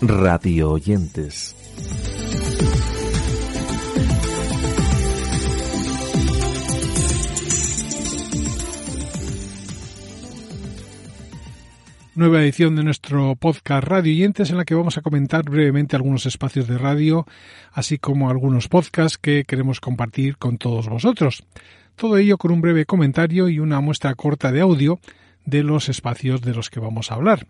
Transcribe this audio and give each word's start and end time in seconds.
Radio 0.00 0.70
oyentes. 0.70 1.56
Nueva 12.14 12.42
edición 12.42 12.76
de 12.76 12.84
nuestro 12.84 13.36
podcast 13.36 13.84
Radio 13.84 14.12
Oyentes 14.12 14.50
en 14.50 14.56
la 14.56 14.64
que 14.64 14.74
vamos 14.74 14.98
a 14.98 15.02
comentar 15.02 15.44
brevemente 15.44 15.96
algunos 15.96 16.26
espacios 16.26 16.68
de 16.68 16.78
radio, 16.78 17.26
así 17.72 17.98
como 17.98 18.30
algunos 18.30 18.68
podcasts 18.68 19.18
que 19.18 19.44
queremos 19.44 19.80
compartir 19.80 20.36
con 20.36 20.58
todos 20.58 20.88
vosotros. 20.88 21.44
Todo 21.96 22.18
ello 22.18 22.38
con 22.38 22.52
un 22.52 22.60
breve 22.60 22.86
comentario 22.86 23.48
y 23.48 23.58
una 23.58 23.80
muestra 23.80 24.14
corta 24.14 24.52
de 24.52 24.60
audio 24.60 25.00
de 25.44 25.64
los 25.64 25.88
espacios 25.88 26.40
de 26.42 26.54
los 26.54 26.70
que 26.70 26.80
vamos 26.80 27.10
a 27.10 27.14
hablar. 27.14 27.46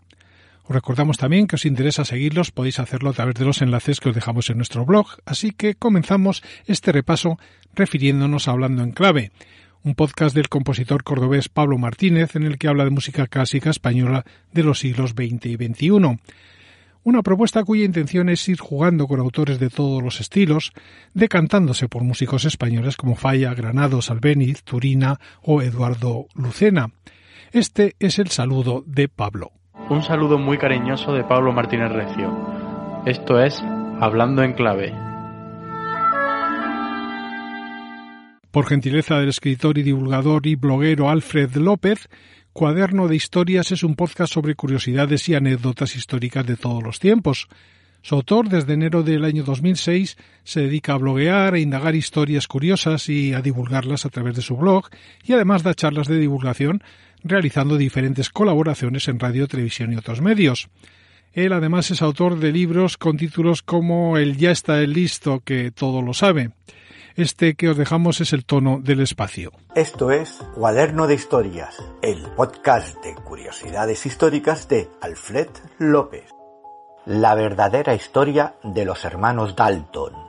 Os 0.69 0.75
recordamos 0.75 1.17
también 1.17 1.47
que 1.47 1.57
os 1.57 1.65
interesa 1.65 2.05
seguirlos, 2.05 2.51
podéis 2.51 2.79
hacerlo 2.79 3.09
a 3.09 3.15
través 3.15 3.37
de 3.37 3.47
los 3.47 3.63
enlaces 3.63 4.01
que 4.01 4.11
os 4.11 4.15
dejamos 4.15 4.51
en 4.51 4.59
nuestro 4.59 4.85
blog, 4.85 5.07
así 5.25 5.51
que 5.51 5.75
comenzamos 5.75 6.43
este 6.67 6.93
repaso 6.93 7.39
refiriéndonos 7.75 8.49
a 8.49 8.51
Hablando 8.51 8.83
en 8.83 8.93
Clave, 8.93 9.33
un 9.83 9.95
podcast 9.95 10.35
del 10.35 10.51
compositor 10.51 11.05
cordobés 11.05 11.49
Pablo 11.49 11.79
Martínez 11.79 12.37
en 12.37 12.43
el 12.43 12.59
que 12.59 12.69
habla 12.69 12.85
de 12.85 12.91
música 12.91 13.27
clásica 13.29 13.71
española 13.71 14.27
de 14.53 14.63
los 14.63 14.81
siglos 14.81 15.13
XX 15.13 15.47
y 15.47 15.57
XXI. 15.57 16.19
Una 17.03 17.23
propuesta 17.23 17.65
cuya 17.65 17.85
intención 17.85 18.29
es 18.29 18.47
ir 18.47 18.61
jugando 18.61 19.07
con 19.07 19.21
autores 19.21 19.59
de 19.59 19.71
todos 19.71 20.03
los 20.03 20.21
estilos, 20.21 20.73
decantándose 21.15 21.89
por 21.89 22.05
músicos 22.05 22.45
españoles 22.45 22.99
como 22.99 23.17
Falla, 23.17 23.55
Granados, 23.55 24.11
Albéniz, 24.11 24.65
Turina 24.65 25.19
o 25.41 25.63
Eduardo 25.63 26.27
Lucena. 26.35 26.91
Este 27.53 27.97
es 28.01 28.19
el 28.19 28.29
saludo 28.29 28.85
de 28.87 29.09
Pablo. 29.09 29.58
Un 29.87 30.03
saludo 30.03 30.37
muy 30.39 30.59
cariñoso 30.59 31.15
de 31.15 31.25
Pablo 31.25 31.53
Martínez 31.53 31.91
Recio. 31.91 32.37
Esto 33.07 33.41
es 33.41 33.59
Hablando 34.01 34.43
en 34.43 34.53
Clave. 34.53 34.93
Por 38.51 38.67
gentileza 38.67 39.19
del 39.19 39.31
escritor 39.31 39.79
y 39.79 39.83
divulgador 39.83 40.47
y 40.47 40.57
bloguero 40.57 41.09
Alfred 41.09 41.55
López, 41.57 42.11
Cuaderno 42.53 43.09
de 43.09 43.17
Historias 43.17 43.73
es 43.73 43.83
un 43.83 43.95
podcast 43.95 44.35
sobre 44.35 44.57
curiosidades 44.57 45.27
y 45.31 45.35
anécdotas 45.35 45.97
históricas 45.97 46.45
de 46.45 46.57
todos 46.57 46.83
los 46.83 46.99
tiempos. 46.99 47.49
Su 48.03 48.15
autor, 48.15 48.49
desde 48.49 48.75
enero 48.75 49.03
del 49.03 49.25
año 49.25 49.43
2006, 49.43 50.17
se 50.45 50.61
dedica 50.61 50.95
a 50.95 50.99
bloguear, 50.99 51.55
e 51.55 51.61
indagar 51.61 51.95
historias 51.95 52.47
curiosas 52.47 53.09
y 53.09 53.33
a 53.33 53.41
divulgarlas 53.41 54.05
a 54.07 54.11
través 54.11 54.37
de 54.37 54.43
su 54.43 54.57
blog, 54.57 54.89
y 55.25 55.33
además 55.33 55.63
da 55.63 55.75
charlas 55.75 56.09
de 56.09 56.19
divulgación 56.19 56.83
realizando 57.25 57.77
diferentes 57.77 58.31
colaboraciones 58.31 59.09
en 59.09 59.19
radio, 59.19 59.49
televisión 59.49 59.93
y 59.93 59.97
otros 59.97 60.21
medios. 60.21 60.69
Él 61.33 61.53
además 61.53 61.91
es 61.91 62.03
autor 62.03 62.39
de 62.39 62.53
libros 62.53 62.97
con 62.97 63.17
títulos 63.17 63.63
como 63.63 64.17
El 64.17 64.37
ya 64.37 64.51
está 64.51 64.81
el 64.81 64.93
listo 64.93 65.41
que 65.45 65.71
todo 65.71 66.03
lo 66.03 66.15
sabe. 66.15 66.51
Este 67.17 67.55
que 67.55 67.69
os 67.69 67.77
dejamos 67.77 68.21
es 68.21 68.33
el 68.33 68.45
tono 68.45 68.81
del 68.81 69.01
espacio. 69.01 69.53
Esto 69.75 70.13
es 70.13 70.39
Cuaderno 70.55 71.09
de 71.09 71.15
Historias, 71.15 71.77
el 72.01 72.23
podcast 72.37 73.03
de 73.03 73.15
curiosidades 73.17 74.07
históricas 74.07 74.69
de 74.69 74.89
Alfred 75.01 75.49
López. 75.79 76.31
La 77.07 77.35
verdadera 77.35 77.95
historia 77.95 78.55
de 78.63 78.85
los 78.85 79.05
hermanos 79.05 79.57
Dalton. 79.57 80.28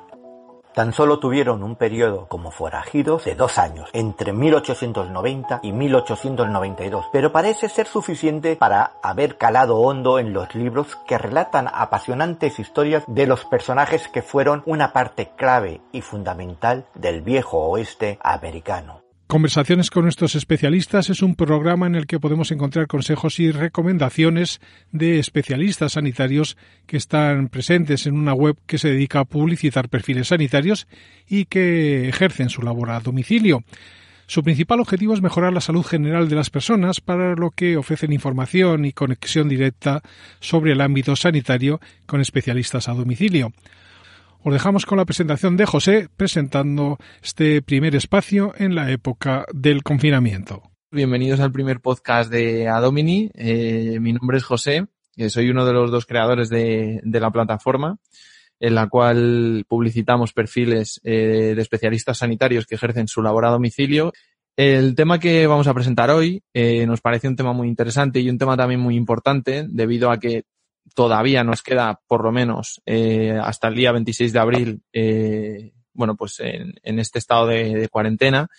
Tan 0.74 0.94
solo 0.94 1.20
tuvieron 1.20 1.64
un 1.64 1.76
periodo 1.76 2.28
como 2.28 2.52
forajidos 2.52 3.26
de 3.26 3.36
dos 3.36 3.58
años, 3.58 3.90
entre 3.94 4.34
1890 4.34 5.60
y 5.64 5.74
1892, 5.74 7.06
pero 7.12 7.32
parece 7.32 7.70
ser 7.70 7.88
suficiente 7.88 8.56
para 8.56 8.94
haber 9.02 9.38
calado 9.38 9.78
hondo 9.78 10.20
en 10.20 10.32
los 10.32 10.54
libros 10.54 10.96
que 11.08 11.18
relatan 11.18 11.68
apasionantes 11.74 12.60
historias 12.60 13.04
de 13.08 13.26
los 13.26 13.46
personajes 13.46 14.08
que 14.08 14.22
fueron 14.22 14.62
una 14.66 14.94
parte 14.94 15.32
clave 15.36 15.82
y 15.92 16.02
fundamental 16.02 16.86
del 16.94 17.22
viejo 17.22 17.58
oeste 17.58 18.20
americano. 18.22 18.99
Conversaciones 19.30 19.92
con 19.92 20.06
nuestros 20.06 20.34
especialistas 20.34 21.12
es 21.12 21.22
un 21.22 21.36
programa 21.36 21.86
en 21.86 21.94
el 21.94 22.08
que 22.08 22.20
podemos 22.20 22.50
encontrar 22.50 22.88
consejos 22.88 23.40
y 23.40 23.52
recomendaciones 23.52 24.60
de 24.92 25.20
especialistas 25.20 25.92
sanitarios 25.92 26.58
que 26.88 26.98
están 26.98 27.48
presentes 27.48 28.08
en 28.08 28.16
una 28.16 28.34
web 28.34 28.58
que 28.66 28.80
se 28.80 28.90
dedica 28.90 29.20
a 29.20 29.26
publicitar 29.26 29.88
perfiles 29.88 30.30
sanitarios 30.30 30.88
y 31.28 31.46
que 31.46 32.10
ejercen 32.10 32.50
su 32.50 32.64
labor 32.64 32.90
a 32.90 33.02
domicilio. 33.02 33.64
Su 34.26 34.42
principal 34.42 34.80
objetivo 34.80 35.14
es 35.14 35.22
mejorar 35.22 35.54
la 35.54 35.62
salud 35.62 35.86
general 35.86 36.28
de 36.28 36.36
las 36.36 36.50
personas, 36.50 37.00
para 37.00 37.36
lo 37.36 37.52
que 37.52 37.78
ofrecen 37.78 38.12
información 38.12 38.84
y 38.84 38.94
conexión 38.94 39.48
directa 39.48 40.02
sobre 40.40 40.72
el 40.72 40.82
ámbito 40.82 41.16
sanitario 41.16 41.80
con 42.08 42.20
especialistas 42.20 42.90
a 42.90 42.96
domicilio. 42.96 43.54
Os 44.42 44.54
dejamos 44.54 44.86
con 44.86 44.98
la 44.98 45.04
presentación 45.04 45.58
de 45.58 45.66
José 45.66 46.08
presentando 46.16 46.98
este 47.22 47.62
primer 47.62 47.94
espacio 47.94 48.54
en 48.58 48.74
la 48.74 48.90
época 48.90 49.46
del 49.54 49.84
confinamiento. 49.84 50.64
Bienvenidos 50.92 51.42
al 51.42 51.52
primer 51.52 51.82
podcast 51.82 52.32
de 52.32 52.70
Adomini. 52.70 53.30
Eh, 53.34 53.98
mi 54.00 54.14
nombre 54.14 54.38
es 54.38 54.46
José, 54.46 54.88
soy 55.28 55.50
uno 55.50 55.66
de 55.66 55.74
los 55.74 55.92
dos 55.92 56.06
creadores 56.06 56.48
de, 56.48 57.02
la 57.04 57.32
plataforma 57.32 57.98
en 58.62 58.76
la 58.76 58.88
cual 58.88 59.66
publicitamos 59.68 60.32
perfiles 60.32 61.02
eh, 61.04 61.54
de 61.54 61.62
especialistas 61.62 62.20
sanitarios 62.20 62.66
que 62.66 62.76
ejercen 62.76 63.10
su 63.10 63.22
labor 63.22 63.46
a 63.46 63.52
domicilio. 63.52 64.14
El 64.56 64.96
tema 64.96 65.20
que 65.20 65.48
vamos 65.48 65.68
a 65.68 65.74
presentar 65.74 66.12
hoy 66.12 66.44
eh, 66.54 66.86
nos 66.86 67.02
parece 67.02 67.28
un 67.28 67.36
tema 67.36 67.52
muy 67.52 67.68
interesante 67.68 68.22
y 68.22 68.30
un 68.30 68.38
tema 68.38 68.56
también 68.56 68.80
muy 68.80 68.96
importante 68.96 69.66
debido 69.70 70.12
a 70.12 70.18
que 70.18 70.44
todavía 70.94 71.44
nos 71.44 71.62
queda 71.62 72.00
por 72.08 72.24
lo 72.24 72.32
menos 72.32 72.82
eh, 72.86 73.38
hasta 73.42 73.68
el 73.68 73.76
día 73.76 73.92
26 73.92 74.34
de 74.34 74.40
abril, 74.40 74.82
eh, 74.94 75.72
bueno, 75.94 76.16
pues 76.16 76.40
en, 76.40 77.00
este 77.00 77.20
estado 77.20 77.48
de, 77.48 77.76
de, 77.76 77.90
cuarentena 77.90 78.50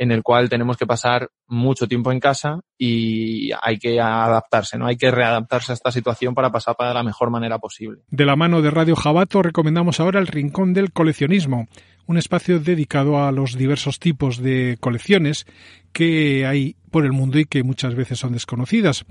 en 0.00 0.12
el 0.12 0.22
cual 0.22 0.48
tenemos 0.48 0.78
que 0.78 0.86
pasar 0.86 1.28
mucho 1.46 1.86
tiempo 1.86 2.10
en 2.10 2.20
casa 2.20 2.60
y 2.78 3.50
hay 3.60 3.78
que 3.78 4.00
adaptarse, 4.00 4.78
¿no? 4.78 4.86
Hay 4.86 4.96
que 4.96 5.10
readaptarse 5.10 5.72
a 5.72 5.74
esta 5.74 5.92
situación 5.92 6.34
para 6.34 6.50
pasar 6.50 6.74
para 6.74 6.94
la 6.94 7.02
mejor 7.02 7.28
manera 7.28 7.58
posible. 7.58 8.00
De 8.08 8.24
la 8.24 8.34
mano 8.34 8.62
de 8.62 8.70
Radio 8.70 8.96
Jabato 8.96 9.42
recomendamos 9.42 10.00
ahora 10.00 10.18
el 10.18 10.26
Rincón 10.26 10.72
del 10.72 10.92
Coleccionismo, 10.92 11.68
un 12.10 12.18
espacio 12.18 12.58
dedicado 12.58 13.24
a 13.24 13.30
los 13.30 13.56
diversos 13.56 14.00
tipos 14.00 14.38
de 14.42 14.76
colecciones 14.80 15.46
que 15.92 16.44
hay 16.44 16.74
por 16.90 17.04
el 17.04 17.12
mundo 17.12 17.38
y 17.38 17.44
que 17.44 17.62
muchas 17.62 17.94
veces 17.94 18.18
son 18.18 18.32
desconocidas. 18.32 19.04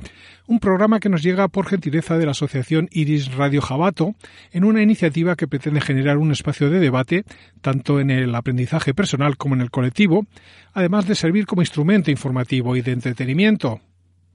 Un 0.48 0.60
programa 0.60 1.00
que 1.00 1.08
nos 1.08 1.24
llega 1.24 1.48
por 1.48 1.66
gentileza 1.66 2.18
de 2.18 2.26
la 2.26 2.32
Asociación 2.32 2.90
Iris 2.92 3.34
Radio 3.36 3.62
Jabato 3.62 4.16
en 4.52 4.66
una 4.66 4.82
iniciativa 4.82 5.38
que 5.38 5.48
pretende 5.48 5.80
generar 5.80 6.18
un 6.18 6.34
espacio 6.34 6.70
de 6.70 6.82
debate 6.82 7.24
tanto 7.62 8.02
en 8.02 8.12
el 8.12 8.36
aprendizaje 8.36 8.94
personal 8.94 9.38
como 9.38 9.56
en 9.56 9.62
el 9.62 9.72
colectivo, 9.72 10.25
además 10.74 11.07
de 11.07 11.16
servir 11.16 11.46
como 11.46 11.62
instrumento 11.62 12.12
informativo 12.12 12.75
y 12.75 12.81
de 12.81 12.92
entretenimiento. 12.92 13.80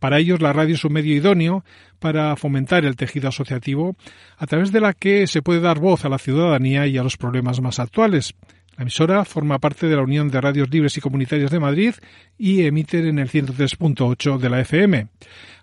Para 0.05 0.19
ellos 0.19 0.43
la 0.43 0.53
radio 0.53 0.75
es 0.75 0.85
un 0.85 0.93
medio 0.93 1.17
idóneo 1.17 1.65
para 1.99 2.37
fomentar 2.37 2.85
el 2.85 2.95
tejido 2.95 3.31
asociativo 3.31 3.97
a 4.37 4.47
través 4.47 4.71
de 4.71 4.79
la 4.79 4.93
que 4.93 5.27
se 5.27 5.41
puede 5.41 5.61
dar 5.61 5.79
voz 5.79 6.05
a 6.05 6.11
la 6.11 6.19
ciudadanía 6.19 6.87
y 6.87 6.99
a 6.99 7.03
los 7.03 7.17
problemas 7.17 7.63
más 7.63 7.79
actuales. 7.79 8.35
La 8.77 8.83
emisora 8.83 9.25
forma 9.25 9.59
parte 9.61 9.87
de 9.87 9.97
la 9.97 10.03
Unión 10.03 10.29
de 10.29 10.43
Radios 10.43 10.69
Libres 10.69 10.99
y 10.99 11.01
Comunitarias 11.01 11.51
de 11.51 11.59
Madrid 11.59 11.95
y 12.37 12.67
emite 12.67 12.99
en 12.99 13.19
el 13.19 13.31
103.8 13.31 14.37
de 14.37 14.51
la 14.51 14.61
FM. 14.61 15.09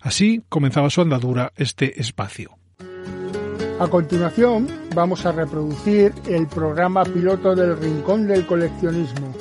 Así 0.00 0.42
comenzaba 0.48 0.90
su 0.90 1.02
andadura 1.02 1.52
este 1.54 2.00
espacio. 2.00 2.58
A 3.78 3.86
continuación 3.86 4.66
vamos 4.92 5.24
a 5.24 5.30
reproducir 5.30 6.12
el 6.28 6.48
programa 6.48 7.04
piloto 7.04 7.54
del 7.54 7.78
Rincón 7.78 8.26
del 8.26 8.44
Coleccionismo 8.44 9.32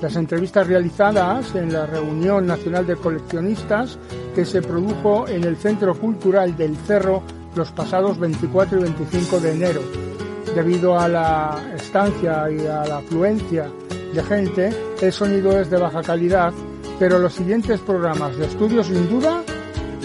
las 0.00 0.16
entrevistas 0.16 0.66
realizadas 0.66 1.54
en 1.54 1.72
la 1.72 1.86
reunión 1.86 2.46
nacional 2.46 2.86
de 2.86 2.96
coleccionistas 2.96 3.98
que 4.34 4.44
se 4.44 4.62
produjo 4.62 5.28
en 5.28 5.44
el 5.44 5.56
Centro 5.56 5.94
Cultural 5.94 6.56
del 6.56 6.76
Cerro 6.76 7.22
los 7.54 7.70
pasados 7.72 8.18
24 8.18 8.78
y 8.78 8.82
25 8.82 9.40
de 9.40 9.52
enero. 9.52 9.80
Debido 10.54 10.98
a 10.98 11.08
la 11.08 11.62
estancia 11.76 12.50
y 12.50 12.66
a 12.66 12.84
la 12.84 12.98
afluencia 12.98 13.70
de 14.14 14.22
gente, 14.22 14.70
el 15.00 15.12
sonido 15.12 15.60
es 15.60 15.70
de 15.70 15.78
baja 15.78 16.02
calidad, 16.02 16.52
pero 16.98 17.18
los 17.18 17.34
siguientes 17.34 17.80
programas 17.80 18.36
de 18.36 18.46
estudio 18.46 18.82
sin 18.82 19.08
duda, 19.08 19.42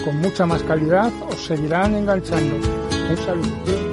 con 0.04 0.16
mucha 0.20 0.46
más 0.46 0.62
calidad, 0.62 1.10
os 1.28 1.46
seguirán 1.46 1.94
enganchando. 1.94 2.56
Un 2.56 3.16
saludo. 3.16 3.85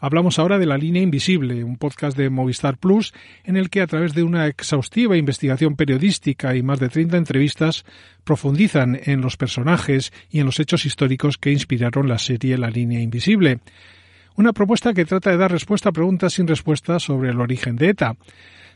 Hablamos 0.00 0.38
ahora 0.38 0.58
de 0.58 0.66
La 0.66 0.78
Línea 0.78 1.02
Invisible, 1.02 1.64
un 1.64 1.76
podcast 1.76 2.16
de 2.16 2.30
Movistar 2.30 2.76
Plus 2.76 3.12
en 3.42 3.56
el 3.56 3.68
que 3.68 3.80
a 3.80 3.86
través 3.88 4.14
de 4.14 4.22
una 4.22 4.46
exhaustiva 4.46 5.16
investigación 5.16 5.74
periodística 5.74 6.54
y 6.54 6.62
más 6.62 6.78
de 6.78 6.88
30 6.88 7.16
entrevistas 7.16 7.84
profundizan 8.22 9.00
en 9.06 9.20
los 9.22 9.36
personajes 9.36 10.12
y 10.30 10.38
en 10.38 10.46
los 10.46 10.60
hechos 10.60 10.86
históricos 10.86 11.36
que 11.36 11.50
inspiraron 11.50 12.08
la 12.08 12.18
serie 12.18 12.56
La 12.58 12.70
Línea 12.70 13.00
Invisible. 13.00 13.58
Una 14.36 14.52
propuesta 14.52 14.94
que 14.94 15.04
trata 15.04 15.30
de 15.30 15.36
dar 15.36 15.50
respuesta 15.50 15.88
a 15.88 15.92
preguntas 15.92 16.34
sin 16.34 16.46
respuesta 16.46 17.00
sobre 17.00 17.30
el 17.30 17.40
origen 17.40 17.74
de 17.74 17.88
ETA. 17.88 18.14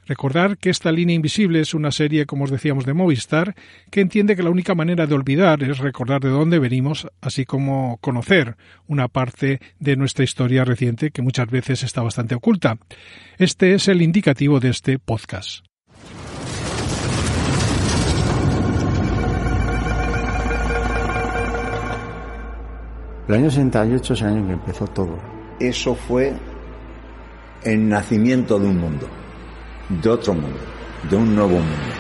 Recordar 0.06 0.58
que 0.58 0.70
esta 0.70 0.90
línea 0.90 1.14
invisible 1.14 1.60
es 1.60 1.74
una 1.74 1.92
serie, 1.92 2.26
como 2.26 2.44
os 2.44 2.50
decíamos, 2.50 2.84
de 2.84 2.92
Movistar, 2.92 3.54
que 3.90 4.00
entiende 4.00 4.34
que 4.34 4.42
la 4.42 4.50
única 4.50 4.74
manera 4.74 5.06
de 5.06 5.14
olvidar 5.14 5.62
es 5.62 5.78
recordar 5.78 6.20
de 6.20 6.28
dónde 6.28 6.58
venimos, 6.58 7.06
así 7.20 7.44
como 7.44 7.98
conocer 8.00 8.56
una 8.88 9.06
parte 9.06 9.60
de 9.78 9.96
nuestra 9.96 10.24
historia 10.24 10.64
reciente 10.64 11.12
que 11.12 11.22
muchas 11.22 11.48
veces 11.48 11.84
está 11.84 12.02
bastante 12.02 12.34
oculta. 12.34 12.78
Este 13.38 13.74
es 13.74 13.86
el 13.86 14.02
indicativo 14.02 14.58
de 14.58 14.70
este 14.70 14.98
podcast. 14.98 15.64
El 23.28 23.36
año 23.36 23.50
68 23.50 24.14
es 24.14 24.20
el 24.20 24.26
año 24.26 24.38
en 24.38 24.46
que 24.46 24.52
empezó 24.54 24.86
todo. 24.88 25.16
Eso 25.60 25.94
fue 25.94 26.32
el 27.62 27.88
nacimiento 27.88 28.58
de 28.58 28.66
un 28.66 28.78
mundo 28.78 29.21
de 30.00 30.08
otro 30.08 30.32
mundo, 30.32 30.58
de 31.10 31.16
un 31.16 31.34
nuevo 31.34 31.58
mundo. 31.58 31.92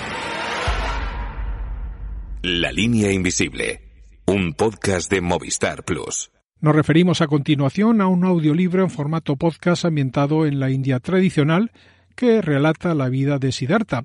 La 2.42 2.72
línea 2.72 3.12
invisible, 3.12 3.82
un 4.26 4.54
podcast 4.54 5.10
de 5.10 5.20
Movistar 5.20 5.84
Plus. 5.84 6.30
Nos 6.60 6.74
referimos 6.74 7.20
a 7.20 7.26
continuación 7.26 8.00
a 8.00 8.06
un 8.06 8.24
audiolibro 8.24 8.82
en 8.82 8.90
formato 8.90 9.36
podcast 9.36 9.84
ambientado 9.84 10.46
en 10.46 10.58
la 10.58 10.70
India 10.70 11.00
tradicional 11.00 11.72
que 12.14 12.40
relata 12.40 12.94
la 12.94 13.08
vida 13.08 13.38
de 13.38 13.52
Siddhartha, 13.52 14.04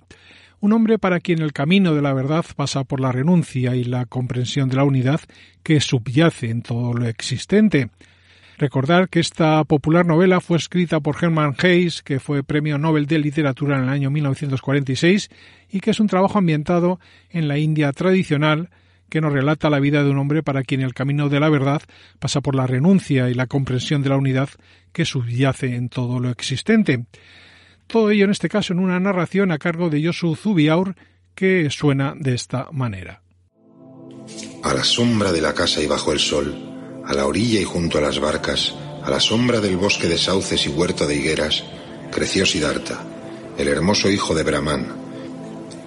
un 0.60 0.74
hombre 0.74 0.98
para 0.98 1.20
quien 1.20 1.42
el 1.42 1.54
camino 1.54 1.94
de 1.94 2.02
la 2.02 2.14
verdad 2.14 2.46
pasa 2.56 2.84
por 2.84 3.00
la 3.00 3.12
renuncia 3.12 3.76
y 3.76 3.84
la 3.84 4.06
comprensión 4.06 4.70
de 4.70 4.76
la 4.76 4.84
unidad 4.84 5.22
que 5.64 5.80
subyace 5.80 6.50
en 6.50 6.64
todo 6.64 6.94
lo 6.94 7.08
existente. 7.08 7.90
Recordar 8.58 9.08
que 9.10 9.20
esta 9.20 9.64
popular 9.66 10.06
novela 10.08 10.42
fue 10.42 10.58
escrita 10.58 11.00
por 11.00 11.16
Hermann 11.22 11.56
Hayes, 11.62 12.02
que 12.02 12.20
fue 12.20 12.42
Premio 12.42 12.80
Nobel 12.80 13.06
de 13.06 13.20
Literatura 13.20 13.78
en 13.78 13.84
el 13.84 13.90
año 13.90 14.10
1946, 14.10 15.30
y 15.70 15.80
que 15.80 15.92
es 15.92 16.00
un 16.00 16.08
trabajo 16.08 16.40
ambientado 16.40 17.00
en 17.30 17.48
la 17.48 17.60
India 17.60 17.92
tradicional 17.92 18.70
que 19.10 19.22
nos 19.22 19.32
relata 19.32 19.70
la 19.70 19.80
vida 19.80 20.04
de 20.04 20.10
un 20.10 20.18
hombre 20.18 20.42
para 20.42 20.64
quien 20.64 20.82
el 20.82 20.96
camino 20.96 21.30
de 21.30 21.40
la 21.40 21.50
verdad 21.50 21.84
pasa 22.20 22.42
por 22.42 22.56
la 22.56 22.66
renuncia 22.66 23.30
y 23.30 23.36
la 23.36 23.46
comprensión 23.46 24.02
de 24.02 24.10
la 24.10 24.18
unidad 24.18 24.50
que 24.92 25.06
subyace 25.06 25.76
en 25.76 25.90
todo 25.90 26.20
lo 26.20 26.32
existente. 26.32 27.06
Todo 27.86 28.10
ello 28.10 28.26
en 28.26 28.32
este 28.32 28.50
caso 28.50 28.74
en 28.74 28.80
una 28.80 29.00
narración 29.00 29.52
a 29.52 29.60
cargo 29.60 29.90
de 29.92 30.02
Yosu 30.02 30.36
Zubiaur 30.36 30.96
que 31.36 31.70
suena 31.70 32.16
de 32.18 32.34
esta 32.34 32.70
manera. 32.72 33.22
A 34.64 34.74
la 34.74 34.84
sombra 34.84 35.32
de 35.32 35.42
la 35.42 35.54
casa 35.54 35.82
y 35.82 35.86
bajo 35.86 36.12
el 36.12 36.20
sol, 36.20 36.67
a 37.08 37.14
la 37.14 37.26
orilla 37.26 37.60
y 37.60 37.64
junto 37.64 37.98
a 37.98 38.02
las 38.02 38.20
barcas, 38.20 38.74
a 39.04 39.10
la 39.10 39.20
sombra 39.22 39.62
del 39.62 39.78
bosque 39.78 40.08
de 40.08 40.18
sauces 40.18 40.66
y 40.66 40.70
huerto 40.70 41.08
de 41.08 41.16
higueras, 41.16 41.64
creció 42.12 42.46
Siddhartha, 42.46 43.02
el 43.58 43.70
hermoso 43.70 44.10
hijo 44.10 44.36
de 44.36 44.44
Brahman, 44.44 44.94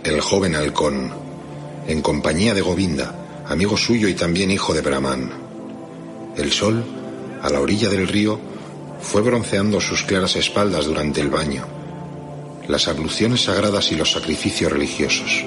el 0.02 0.20
joven 0.22 0.56
halcón, 0.56 1.12
en 1.86 2.00
compañía 2.00 2.54
de 2.54 2.62
Govinda, 2.62 3.44
amigo 3.46 3.76
suyo 3.76 4.08
y 4.08 4.14
también 4.14 4.50
hijo 4.50 4.72
de 4.72 4.80
Brahman. 4.80 5.30
El 6.36 6.52
sol, 6.52 6.82
a 7.42 7.50
la 7.50 7.60
orilla 7.60 7.90
del 7.90 8.08
río, 8.08 8.40
fue 9.02 9.20
bronceando 9.20 9.80
sus 9.80 10.04
claras 10.04 10.36
espaldas 10.36 10.86
durante 10.86 11.20
el 11.20 11.28
baño, 11.28 11.66
las 12.66 12.88
abluciones 12.88 13.44
sagradas 13.44 13.92
y 13.92 13.96
los 13.96 14.12
sacrificios 14.12 14.72
religiosos. 14.72 15.44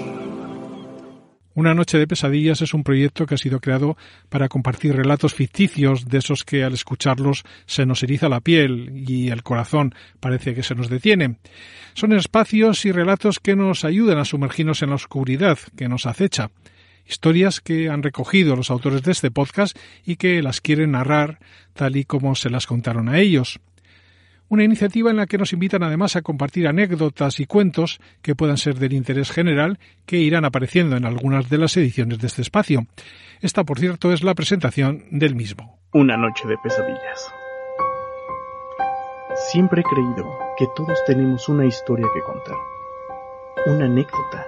Una 1.55 1.75
noche 1.75 1.99
de 1.99 2.07
pesadillas 2.07 2.61
es 2.63 2.73
un 2.73 2.83
proyecto 2.83 3.27
que 3.27 3.35
ha 3.35 3.37
sido 3.37 3.59
creado 3.59 3.95
para 4.29 4.49
compartir 4.49 4.95
relatos 4.95 5.35
ficticios 5.35 6.05
de 6.07 6.17
esos 6.17 6.43
que 6.43 6.63
al 6.63 6.73
escucharlos 6.73 7.43
se 7.67 7.85
nos 7.85 8.01
eriza 8.01 8.27
la 8.27 8.39
piel 8.39 9.03
y 9.07 9.29
el 9.29 9.43
corazón 9.43 9.93
parece 10.19 10.55
que 10.55 10.63
se 10.63 10.73
nos 10.73 10.89
detiene. 10.89 11.35
Son 11.93 12.11
espacios 12.13 12.85
y 12.85 12.91
relatos 12.91 13.39
que 13.39 13.55
nos 13.55 13.85
ayudan 13.85 14.17
a 14.17 14.25
sumergirnos 14.25 14.81
en 14.81 14.89
la 14.89 14.95
oscuridad 14.95 15.59
que 15.77 15.87
nos 15.87 16.07
acecha. 16.07 16.49
Historias 17.07 17.61
que 17.61 17.89
han 17.89 18.01
recogido 18.01 18.55
los 18.55 18.71
autores 18.71 19.03
de 19.03 19.11
este 19.11 19.29
podcast 19.29 19.77
y 20.05 20.15
que 20.15 20.41
las 20.41 20.59
quieren 20.59 20.91
narrar 20.91 21.37
tal 21.73 21.97
y 21.97 22.05
como 22.05 22.33
se 22.33 22.49
las 22.49 22.65
contaron 22.65 23.09
a 23.09 23.19
ellos 23.19 23.59
una 24.53 24.63
iniciativa 24.63 25.09
en 25.09 25.17
la 25.17 25.25
que 25.25 25.39
nos 25.39 25.51
invitan 25.51 25.81
además 25.81 26.15
a 26.15 26.21
compartir 26.21 26.67
anécdotas 26.67 27.39
y 27.39 27.47
cuentos 27.47 27.99
que 28.21 28.35
puedan 28.35 28.57
ser 28.57 28.75
del 28.75 28.93
interés 28.93 29.31
general 29.31 29.79
que 30.05 30.17
irán 30.17 30.45
apareciendo 30.45 30.95
en 30.95 31.05
algunas 31.05 31.49
de 31.49 31.57
las 31.57 31.75
ediciones 31.75 32.19
de 32.19 32.27
este 32.27 32.43
espacio. 32.43 32.85
Esta, 33.41 33.63
por 33.63 33.79
cierto, 33.79 34.13
es 34.13 34.23
la 34.23 34.35
presentación 34.35 35.05
del 35.09 35.33
mismo. 35.33 35.79
Una 35.91 36.17
noche 36.17 36.47
de 36.47 36.55
pesadillas. 36.61 37.33
Siempre 39.49 39.81
he 39.81 39.83
creído 39.83 40.37
que 40.55 40.67
todos 40.75 40.99
tenemos 41.07 41.49
una 41.49 41.65
historia 41.65 42.05
que 42.13 42.21
contar, 42.21 42.57
una 43.65 43.85
anécdota, 43.85 44.45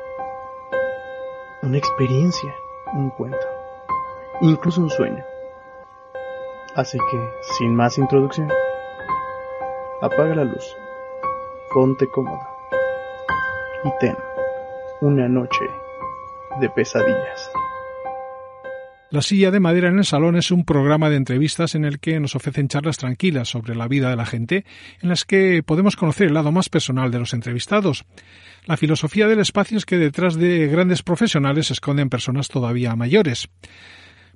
una 1.64 1.80
experiencia, 1.80 2.54
un 2.94 3.10
cuento, 3.10 3.48
incluso 4.42 4.82
un 4.82 4.92
sueño. 4.92 5.24
Así 6.76 7.00
que, 7.00 7.30
sin 7.58 7.74
más 7.74 7.98
introducción, 7.98 8.52
Apaga 10.06 10.36
la 10.36 10.44
luz, 10.44 10.64
ponte 11.74 12.06
cómoda 12.14 12.48
y 13.84 13.90
ten 14.00 14.16
una 15.02 15.28
noche 15.28 15.66
de 16.62 16.70
pesadillas. 16.70 17.50
La 19.10 19.24
silla 19.24 19.50
de 19.50 19.60
madera 19.60 19.90
en 19.90 19.98
el 19.98 20.06
salón 20.06 20.36
es 20.36 20.52
un 20.52 20.64
programa 20.64 21.10
de 21.10 21.16
entrevistas 21.16 21.74
en 21.74 21.86
el 21.86 22.00
que 22.00 22.20
nos 22.20 22.36
ofrecen 22.36 22.68
charlas 22.68 23.00
tranquilas 23.00 23.50
sobre 23.50 23.74
la 23.74 23.88
vida 23.88 24.12
de 24.12 24.16
la 24.16 24.28
gente, 24.28 24.64
en 25.02 25.10
las 25.10 25.26
que 25.26 25.64
podemos 25.64 25.96
conocer 25.96 26.28
el 26.28 26.36
lado 26.36 26.52
más 26.52 26.70
personal 26.70 27.10
de 27.10 27.18
los 27.18 27.34
entrevistados. 27.34 28.06
La 28.68 28.78
filosofía 28.78 29.28
del 29.28 29.40
espacio 29.40 29.76
es 29.76 29.88
que 29.88 29.98
detrás 29.98 30.36
de 30.36 30.68
grandes 30.68 31.02
profesionales 31.02 31.66
se 31.66 31.74
esconden 31.74 32.12
personas 32.12 32.48
todavía 32.48 32.96
mayores. 32.96 33.50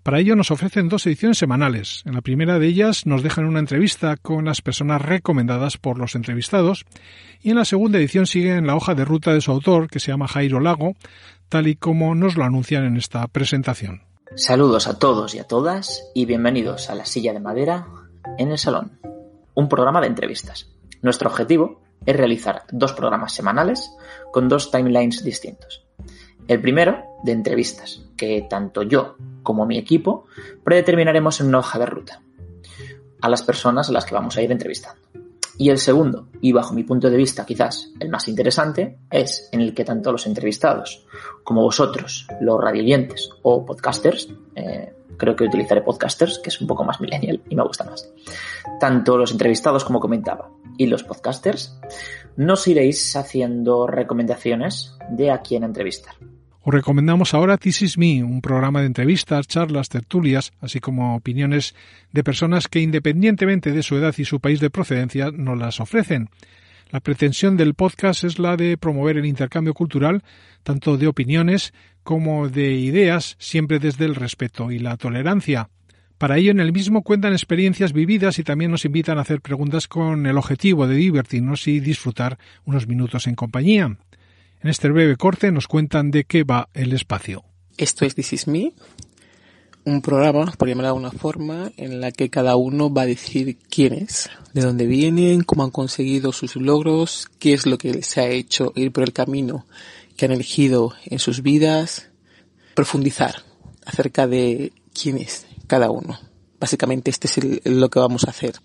Para 0.04 0.20
ello 0.20 0.36
nos 0.36 0.52
ofrecen 0.52 0.90
dos 0.90 1.06
ediciones 1.06 1.38
semanales. 1.38 2.04
En 2.06 2.14
la 2.14 2.22
primera 2.22 2.58
de 2.58 2.68
ellas 2.68 3.06
nos 3.06 3.24
dejan 3.24 3.46
una 3.46 3.60
entrevista 3.60 4.16
con 4.18 4.46
las 4.46 4.62
personas 4.62 5.02
recomendadas 5.02 5.78
por 5.78 5.98
los 5.98 6.16
entrevistados 6.16 6.86
y 7.42 7.50
en 7.52 7.58
la 7.58 7.66
segunda 7.66 7.98
edición 7.98 8.26
siguen 8.26 8.68
la 8.68 8.76
hoja 8.76 8.96
de 8.96 9.06
ruta 9.06 9.34
de 9.34 9.42
su 9.42 9.52
autor 9.52 9.90
que 9.90 10.00
se 10.00 10.12
llama 10.12 10.28
Jairo 10.28 10.60
Lago, 10.60 10.96
tal 11.50 11.68
y 11.68 11.76
como 11.76 12.16
nos 12.16 12.38
lo 12.38 12.46
anuncian 12.46 12.86
en 12.86 12.98
esta 12.98 13.28
presentación. 13.28 14.04
Saludos 14.36 14.88
a 14.88 15.00
todos 15.00 15.36
y 15.36 15.40
a 15.40 15.48
todas 15.48 16.04
y 16.14 16.26
bienvenidos 16.26 16.90
a 16.90 16.96
La 16.96 17.06
Silla 17.06 17.34
de 17.34 17.40
Madera 17.40 17.88
en 18.38 18.52
el 18.52 18.58
Salón, 18.58 19.00
un 19.56 19.68
programa 19.68 20.02
de 20.02 20.08
entrevistas. 20.08 20.70
Nuestro 21.02 21.30
objetivo 21.30 21.82
es 22.06 22.16
realizar 22.16 22.64
dos 22.72 22.94
programas 22.94 23.34
semanales 23.34 23.92
con 24.32 24.48
dos 24.48 24.72
timelines 24.72 25.24
distintos. 25.24 25.86
El 26.50 26.62
primero, 26.62 27.04
de 27.22 27.32
entrevistas, 27.32 28.02
que 28.18 28.48
tanto 28.50 28.82
yo 28.82 29.18
como 29.44 29.68
mi 29.68 29.78
equipo 29.78 30.26
predeterminaremos 30.64 31.40
en 31.40 31.48
una 31.48 31.60
hoja 31.60 31.78
de 31.78 31.86
ruta 31.86 32.24
a 33.22 33.30
las 33.30 33.44
personas 33.44 33.88
a 33.88 33.92
las 33.92 34.04
que 34.04 34.16
vamos 34.16 34.36
a 34.36 34.42
ir 34.42 34.52
entrevistando. 34.52 35.00
Y 35.60 35.70
el 35.70 35.78
segundo, 35.78 36.28
y 36.42 36.52
bajo 36.52 36.74
mi 36.74 36.84
punto 36.84 37.12
de 37.12 37.18
vista 37.18 37.46
quizás 37.46 37.94
el 38.00 38.10
más 38.10 38.28
interesante, 38.28 38.98
es 39.12 39.48
en 39.52 39.62
el 39.62 39.76
que 39.76 39.86
tanto 39.86 40.12
los 40.12 40.26
entrevistados 40.26 41.06
como 41.44 41.62
vosotros, 41.62 42.26
los 42.42 42.60
radioyentes 42.60 43.30
o 43.44 43.64
podcasters, 43.64 44.34
eh, 44.56 44.92
creo 45.18 45.36
que 45.36 45.44
utilizaré 45.44 45.84
podcasters, 45.84 46.40
que 46.40 46.50
es 46.50 46.60
un 46.60 46.66
poco 46.66 46.84
más 46.84 47.00
millennial 47.00 47.44
y 47.48 47.56
me 47.56 47.62
gusta 47.62 47.84
más, 47.84 48.12
tanto 48.80 49.20
los 49.20 49.32
entrevistados 49.32 49.86
como 49.86 50.00
comentaba 50.00 50.50
y 50.80 50.88
los 50.88 51.04
podcasters, 51.04 51.80
nos 52.38 52.68
iréis 52.68 53.16
haciendo 53.16 53.86
recomendaciones 53.86 54.96
de 55.12 55.30
a 55.30 55.42
quién 55.42 55.64
entrevistar. 55.64 56.16
Os 56.62 56.74
recomendamos 56.74 57.34
ahora 57.34 57.58
This 57.58 57.82
Is 57.84 57.98
Me, 57.98 58.22
un 58.22 58.42
programa 58.42 58.82
de 58.82 58.88
entrevistas, 58.88 59.48
charlas, 59.48 59.88
tertulias, 59.88 60.52
así 60.60 60.82
como 60.82 61.16
opiniones 61.16 61.74
de 62.12 62.22
personas 62.22 62.68
que 62.68 62.82
independientemente 62.82 63.72
de 63.72 63.82
su 63.82 63.96
edad 63.96 64.14
y 64.18 64.26
su 64.26 64.42
país 64.42 64.60
de 64.60 64.70
procedencia 64.70 65.32
nos 65.32 65.58
las 65.58 65.80
ofrecen. 65.80 66.30
La 66.92 67.00
pretensión 67.00 67.56
del 67.56 67.76
podcast 67.76 68.26
es 68.26 68.40
la 68.40 68.58
de 68.58 68.76
promover 68.76 69.18
el 69.18 69.26
intercambio 69.26 69.74
cultural, 69.74 70.22
tanto 70.64 70.98
de 70.98 71.08
opiniones 71.08 71.74
como 72.04 72.50
de 72.50 72.74
ideas, 72.74 73.38
siempre 73.40 73.80
desde 73.80 74.04
el 74.04 74.16
respeto 74.16 74.70
y 74.70 74.80
la 74.80 74.98
tolerancia. 74.98 75.70
Para 76.18 76.38
ello, 76.38 76.52
en 76.52 76.60
el 76.60 76.74
mismo 76.74 77.04
cuentan 77.04 77.32
experiencias 77.32 77.94
vividas 77.94 78.38
y 78.38 78.44
también 78.44 78.72
nos 78.72 78.84
invitan 78.84 79.18
a 79.18 79.22
hacer 79.22 79.40
preguntas 79.40 79.88
con 79.88 80.26
el 80.26 80.38
objetivo 80.38 80.88
de 80.88 80.96
divertirnos 80.96 81.66
y 81.70 81.80
disfrutar 81.80 82.38
unos 82.66 82.86
minutos 82.86 83.28
en 83.28 83.36
compañía. 83.36 83.98
En 84.62 84.70
este 84.70 84.90
breve 84.90 85.16
corte 85.16 85.54
nos 85.54 85.68
cuentan 85.68 86.12
de 86.12 86.26
qué 86.26 86.44
va 86.44 86.68
el 86.74 86.92
espacio. 86.92 87.46
Esto 87.78 88.04
es 88.04 88.14
This 88.14 88.34
Is 88.34 88.48
Me, 88.48 88.74
un 89.86 90.02
programa, 90.02 90.52
por 90.58 90.68
llamarlo 90.68 90.88
de 90.88 90.90
alguna 90.90 91.12
forma, 91.12 91.72
en 91.78 92.02
la 92.02 92.12
que 92.12 92.30
cada 92.30 92.58
uno 92.58 92.94
va 92.94 93.04
a 93.04 93.06
decir 93.06 93.58
quién 93.70 93.94
es, 93.94 94.30
de 94.54 94.62
dónde 94.62 94.86
vienen, 94.86 95.44
cómo 95.44 95.64
han 95.64 95.72
conseguido 95.72 96.34
sus 96.34 96.58
logros, 96.58 97.30
qué 97.40 97.54
es 97.54 97.66
lo 97.66 97.78
que 97.78 97.94
les 97.94 98.18
ha 98.18 98.28
hecho 98.28 98.74
ir 98.76 98.92
por 98.92 99.04
el 99.04 99.14
camino 99.14 99.66
que 100.18 100.26
han 100.26 100.34
elegido 100.34 100.94
en 101.06 101.20
sus 101.20 101.42
vidas, 101.42 102.10
profundizar 102.76 103.36
acerca 103.86 104.28
de 104.28 104.74
quién 104.94 105.20
es 105.20 105.48
cada 105.68 105.90
uno. 105.90 106.20
Básicamente 106.60 107.12
este 107.12 107.30
es 107.30 107.62
lo 107.64 107.90
que 107.90 108.00
vamos 108.00 108.26
a 108.26 108.32
hacer. 108.32 108.56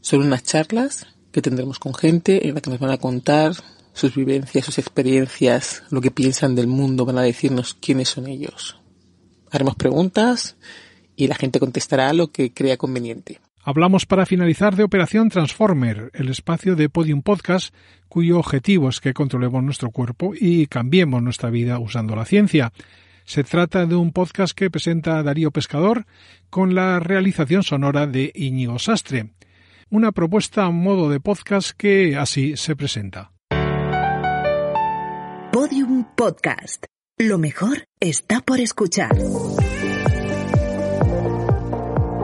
Son 0.00 0.22
unas 0.22 0.42
charlas 0.42 1.06
que 1.32 1.42
tendremos 1.42 1.78
con 1.78 1.92
gente 1.92 2.48
en 2.48 2.54
la 2.54 2.62
que 2.62 2.70
nos 2.70 2.80
van 2.80 2.92
a 2.92 2.96
contar 2.96 3.52
sus 3.98 4.14
vivencias, 4.14 4.64
sus 4.64 4.78
experiencias, 4.78 5.82
lo 5.90 6.00
que 6.00 6.10
piensan 6.10 6.54
del 6.54 6.66
mundo, 6.66 7.04
van 7.04 7.18
a 7.18 7.22
decirnos 7.22 7.74
quiénes 7.74 8.08
son 8.08 8.28
ellos. 8.28 8.80
Haremos 9.50 9.74
preguntas 9.74 10.56
y 11.16 11.26
la 11.26 11.34
gente 11.34 11.58
contestará 11.58 12.12
lo 12.12 12.30
que 12.30 12.52
crea 12.52 12.76
conveniente. 12.76 13.40
Hablamos 13.62 14.06
para 14.06 14.24
finalizar 14.24 14.76
de 14.76 14.84
Operación 14.84 15.28
Transformer, 15.28 16.10
el 16.14 16.30
espacio 16.30 16.76
de 16.76 16.88
Podium 16.88 17.22
Podcast 17.22 17.74
cuyo 18.08 18.38
objetivo 18.38 18.88
es 18.88 19.00
que 19.00 19.12
controlemos 19.12 19.62
nuestro 19.62 19.90
cuerpo 19.90 20.32
y 20.34 20.66
cambiemos 20.66 21.22
nuestra 21.22 21.50
vida 21.50 21.78
usando 21.78 22.16
la 22.16 22.24
ciencia. 22.24 22.72
Se 23.24 23.44
trata 23.44 23.84
de 23.84 23.94
un 23.94 24.12
podcast 24.12 24.56
que 24.56 24.70
presenta 24.70 25.22
Darío 25.22 25.50
Pescador 25.50 26.06
con 26.48 26.74
la 26.74 26.98
realización 26.98 27.62
sonora 27.62 28.06
de 28.06 28.32
Íñigo 28.34 28.78
Sastre. 28.78 29.32
Una 29.90 30.12
propuesta 30.12 30.64
a 30.64 30.70
modo 30.70 31.10
de 31.10 31.20
podcast 31.20 31.72
que 31.72 32.16
así 32.16 32.56
se 32.56 32.74
presenta. 32.74 33.32
Podium 35.52 36.04
Podcast. 36.14 36.84
Lo 37.16 37.38
mejor 37.38 37.84
está 38.00 38.42
por 38.42 38.60
escuchar. 38.60 39.16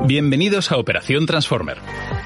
Bienvenidos 0.07 0.71
a 0.71 0.76
Operación 0.76 1.25
Transformer, 1.25 1.78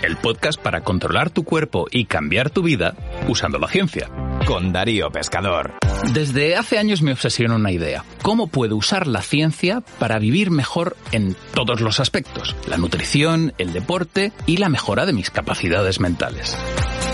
el 0.02 0.17
podcast 0.17 0.61
para 0.61 0.83
controlar 0.83 1.31
tu 1.31 1.45
cuerpo 1.45 1.87
y 1.93 2.07
cambiar 2.07 2.50
tu 2.50 2.62
vida 2.62 2.97
usando 3.28 3.59
la 3.59 3.69
ciencia. 3.69 4.11
Con 4.45 4.73
Darío 4.73 5.11
Pescador. 5.11 5.75
Desde 6.12 6.57
hace 6.57 6.78
años 6.78 7.00
me 7.00 7.12
obsesiona 7.12 7.55
una 7.55 7.71
idea. 7.71 8.05
¿Cómo 8.23 8.49
puedo 8.49 8.76
usar 8.76 9.07
la 9.07 9.23
ciencia 9.23 9.83
para 10.00 10.19
vivir 10.19 10.50
mejor 10.50 10.97
en 11.12 11.37
todos 11.55 11.81
los 11.81 12.00
aspectos? 12.00 12.57
La 12.67 12.76
nutrición, 12.76 13.52
el 13.59 13.73
deporte 13.73 14.33
y 14.47 14.57
la 14.57 14.69
mejora 14.69 15.07
de 15.07 15.12
mis 15.12 15.31
capacidades 15.31 16.00
mentales. 16.00 16.59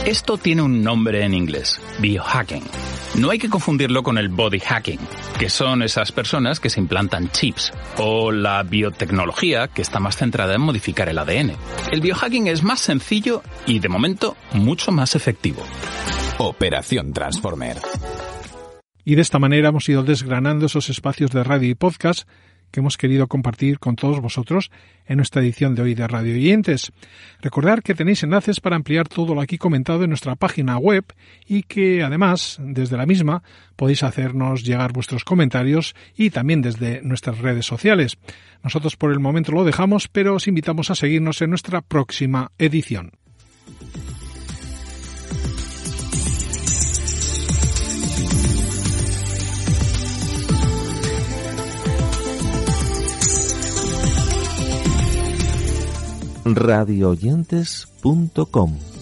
Esto 0.07 0.39
tiene 0.39 0.63
un 0.63 0.83
nombre 0.83 1.23
en 1.25 1.35
inglés, 1.35 1.81
biohacking. 1.99 2.65
No 3.17 3.31
hay 3.31 3.39
que 3.39 3.49
confundirlo 3.49 4.03
con 4.03 4.19
el 4.19 4.29
body 4.29 4.59
hacking, 4.59 4.99
que 5.39 5.49
son 5.49 5.83
esas 5.83 6.11
personas 6.11 6.59
que 6.59 6.69
se 6.69 6.81
implantan 6.81 7.31
chips, 7.31 7.73
o 7.97 8.33
la 8.33 8.61
biotecnología, 8.65 9.69
que 9.69 9.83
está 9.83 10.01
más 10.01 10.17
centrada 10.17 10.55
en 10.57 10.61
modificar 10.61 11.09
el 11.09 11.19
ADN. 11.19 11.53
El 11.93 12.01
biohacking 12.01 12.49
es 12.49 12.65
más 12.65 12.81
sencillo 12.81 13.43
y, 13.67 13.79
de 13.79 13.89
momento, 13.89 14.37
mucho 14.53 14.91
más 14.91 15.15
efectivo. 15.15 15.63
Operación 16.39 17.13
Transformer. 17.13 17.77
Y 19.05 19.15
de 19.15 19.23
esta 19.23 19.39
manera 19.39 19.69
hemos 19.69 19.89
ido 19.89 20.03
desgranando 20.03 20.67
esos 20.67 20.91
espacios 20.91 21.31
de 21.31 21.45
radio 21.45 21.69
y 21.69 21.75
podcast 21.77 22.29
que 22.75 22.81
hemos 22.81 22.97
querido 22.97 23.29
compartir 23.29 23.79
con 23.79 23.95
todos 23.95 24.21
vosotros 24.21 24.73
en 25.07 25.19
nuestra 25.19 25.41
edición 25.41 25.77
de 25.77 25.83
hoy 25.83 25.95
de 25.95 26.09
Radio 26.09 26.35
Oyentes. 26.35 26.91
Recordar 27.41 27.85
que 27.85 27.95
tenéis 27.95 28.25
enlaces 28.25 28.59
para 28.59 28.75
ampliar 28.75 29.07
todo 29.07 29.33
lo 29.33 29.41
aquí 29.41 29.59
comentado 29.59 30.03
en 30.03 30.11
nuestra 30.11 30.35
página 30.35 30.77
web 30.77 31.05
y 31.47 31.63
que 31.63 32.03
además 32.03 32.59
desde 32.61 32.97
la 32.97 33.07
misma 33.07 33.45
podéis 33.77 34.03
hacernos 34.03 34.65
llegar 34.65 34.93
vuestros 34.93 35.23
comentarios 35.23 35.95
y 36.17 36.31
también 36.31 36.63
desde 36.63 37.01
nuestras 37.03 37.39
redes 37.39 37.65
sociales. 37.65 38.19
Nosotros 38.65 38.97
por 38.97 39.13
el 39.13 39.21
momento 39.21 39.53
lo 39.53 39.63
dejamos, 39.63 40.09
pero 40.09 40.35
os 40.35 40.49
invitamos 40.49 40.91
a 40.91 40.97
seguirnos 40.97 41.43
en 41.43 41.51
nuestra 41.51 41.81
próxima 41.81 42.51
edición. 42.59 43.13
radioyentes.com 56.45 58.94